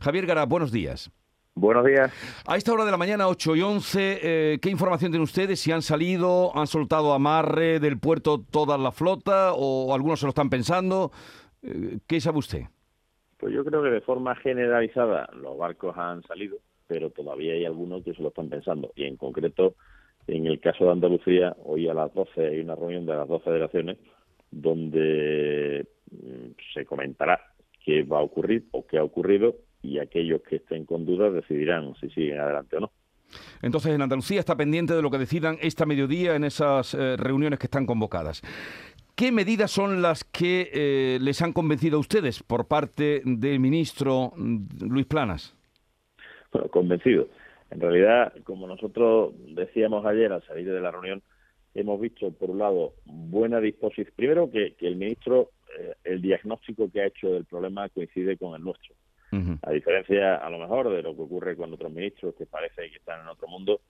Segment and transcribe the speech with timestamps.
[0.00, 1.12] Javier Gara, buenos días.
[1.54, 2.10] Buenos días.
[2.46, 5.60] A esta hora de la mañana, 8 y 11, eh, ¿qué información tienen ustedes?
[5.60, 10.30] ¿Si han salido, han soltado amarre del puerto toda la flota o algunos se lo
[10.30, 11.10] están pensando?
[11.62, 12.62] Eh, ¿Qué sabe usted?
[13.36, 16.56] Pues yo creo que de forma generalizada los barcos han salido,
[16.86, 18.92] pero todavía hay algunos que se lo están pensando.
[18.96, 19.74] Y en concreto,
[20.26, 23.42] en el caso de Andalucía, hoy a las 12 hay una reunión de las dos
[23.42, 23.98] federaciones
[24.50, 27.38] donde mm, se comentará
[27.84, 31.94] qué va a ocurrir o qué ha ocurrido y aquellos que estén con dudas decidirán
[32.00, 32.92] si siguen adelante o no.
[33.62, 37.58] Entonces, en Andalucía está pendiente de lo que decidan esta mediodía en esas eh, reuniones
[37.58, 38.42] que están convocadas.
[39.14, 44.32] ¿Qué medidas son las que eh, les han convencido a ustedes por parte del ministro
[44.36, 45.54] mm, Luis Planas?
[46.52, 47.28] Bueno, convencido.
[47.70, 51.22] En realidad, como nosotros decíamos ayer al salir de la reunión,
[51.74, 54.12] hemos visto, por un lado, buena disposición.
[54.16, 58.64] Primero, que, el ministro, eh, el diagnóstico que ha hecho del problema coincide con el
[58.64, 58.94] nuestro.
[59.62, 62.96] A diferencia, a lo mejor, de lo que ocurre con otros ministros que parece que
[62.96, 63.80] están en otro mundo,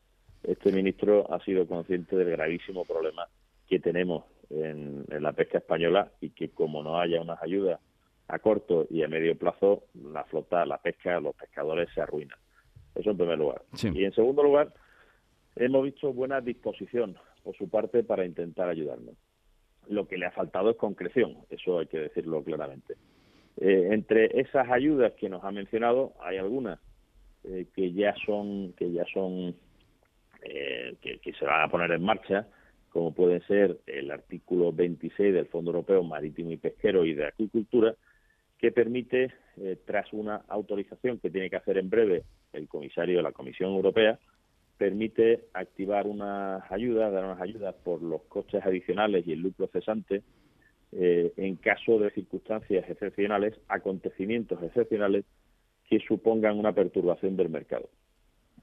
[0.42, 3.27] este ministro ha sido consciente del gravísimo problema
[3.66, 7.80] que tenemos en, la pesca española y que como no haya unas ayudas
[8.28, 12.38] a corto y a medio plazo, la flota, la pesca, los pescadores se arruinan.
[12.94, 13.62] Eso en primer lugar.
[13.83, 14.72] Y en segundo lugar,
[15.56, 19.14] hemos visto buena disposición por su parte para intentar ayudarnos.
[19.88, 22.94] Lo que le ha faltado es concreción, eso hay que decirlo claramente.
[23.61, 26.80] Eh, entre esas ayudas que nos ha mencionado hay algunas
[27.44, 29.55] eh, que ya son que ya son
[30.42, 32.48] eh, que, se van a poner en marcha
[32.89, 37.94] como puede ser el artículo 26 del Fondo Europeo Marítimo y Pesquero y de Acuicultura
[38.58, 39.30] que permite
[39.84, 42.22] tras una autorización que tiene que hacer en breve
[42.55, 44.19] el comisario de la Comisión Europea
[44.78, 50.22] permite activar unas ayudas, dar unas ayudas por los costes adicionales y el lucro cesante
[50.92, 55.24] eh, en caso de circunstancias excepcionales, acontecimientos excepcionales
[55.88, 57.88] que supongan una perturbación del mercado.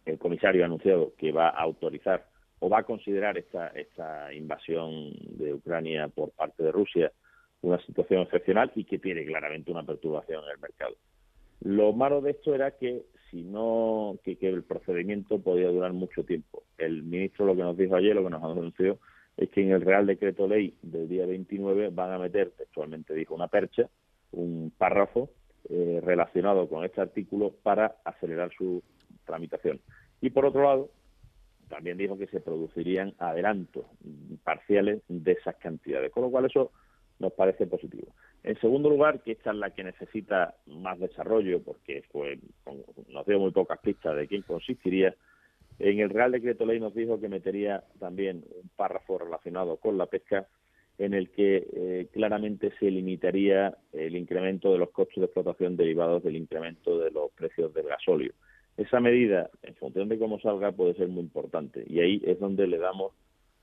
[0.06, 2.28] El comisario ha anunciado que va a autorizar
[2.59, 7.11] o va a considerar esta, esta invasión de Ucrania por parte de Rusia
[7.61, 10.95] una situación excepcional y que tiene claramente una perturbación en el mercado.
[11.61, 16.23] Lo malo de esto era que si no que, que el procedimiento podía durar mucho
[16.23, 16.64] tiempo.
[16.77, 18.99] El ministro lo que nos dijo ayer, lo que nos anunció,
[19.37, 23.36] es que en el Real Decreto Ley del día 29 van a meter, textualmente dijo,
[23.36, 23.87] una percha,
[24.31, 25.30] un párrafo
[25.70, 28.83] eh, relacionado con este artículo para acelerar su
[29.26, 29.80] tramitación.
[30.21, 30.89] Y por otro lado,
[31.70, 33.86] también dijo que se producirían adelantos
[34.43, 36.71] parciales de esas cantidades, con lo cual eso
[37.20, 38.08] nos parece positivo.
[38.43, 42.39] En segundo lugar, que esta es la que necesita más desarrollo, porque fue,
[43.09, 45.14] nos dio muy pocas pistas de quién consistiría,
[45.80, 50.08] en el Real Decreto Ley nos dijo que metería también un párrafo relacionado con la
[50.08, 50.48] pesca
[50.98, 56.23] en el que eh, claramente se limitaría el incremento de los costos de explotación derivados
[56.23, 58.33] del incremento de los precios del gasóleo.
[58.77, 62.67] Esa medida, en función de cómo salga, puede ser muy importante y ahí es donde
[62.67, 63.14] le damos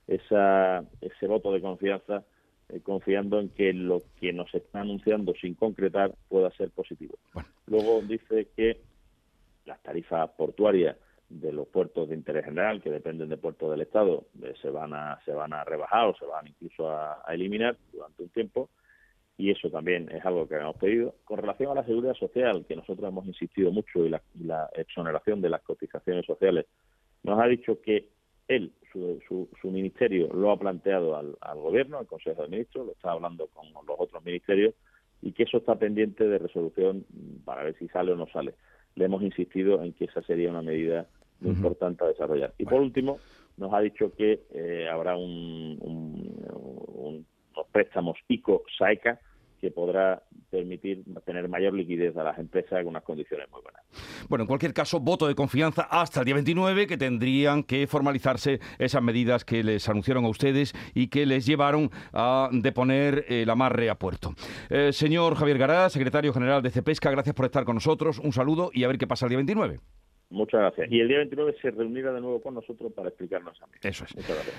[0.06, 2.24] esa, ese voto de confianza,
[2.68, 7.16] eh, confiando en que lo que nos está anunciando sin concretar pueda ser positivo.
[7.66, 8.80] Luego dice que
[9.66, 10.96] las tarifas portuarias
[11.28, 14.92] de los puertos de interés general que dependen de puertos del Estado eh, se van
[14.94, 18.70] a se van a rebajar o se van incluso a, eliminar durante un tiempo.
[19.36, 21.16] Y eso también es algo que hemos pedido.
[21.24, 25.48] Con relación a la seguridad social que nosotros hemos insistido mucho y la, exoneración de
[25.48, 26.66] las cotizaciones sociales
[27.24, 28.10] nos ha dicho que
[28.46, 32.92] él su, su, ministerio lo ha planteado al, al gobierno al Consejo de Ministros lo
[32.92, 34.74] está hablando con los otros ministerios
[35.22, 37.06] y que eso está pendiente de resolución
[37.44, 38.54] para ver si sale o no sale
[38.96, 41.06] le hemos insistido en que esa sería una medida
[41.40, 42.54] muy importante a desarrollar.
[42.58, 43.18] Y por último,
[43.56, 47.24] nos ha dicho que eh, habrá un, unos
[47.72, 49.18] préstamos ICO-SAECA
[49.64, 53.80] que podrá permitir tener mayor liquidez a las empresas con unas condiciones muy buenas.
[54.28, 58.60] Bueno, en cualquier caso, voto de confianza hasta el día 29, que tendrían que formalizarse
[58.78, 63.88] esas medidas que les anunciaron a ustedes y que les llevaron a deponer el amarre
[63.88, 64.34] a puerto.
[64.68, 68.18] Eh, señor Javier Gará, secretario general de CEPESCA, gracias por estar con nosotros.
[68.18, 69.80] Un saludo y a ver qué pasa el día 29.
[70.28, 70.92] Muchas gracias.
[70.92, 73.72] Y el día 29 se reunirá de nuevo con nosotros para explicarnos a mí.
[73.82, 74.14] Eso es.
[74.14, 74.56] Muchas gracias.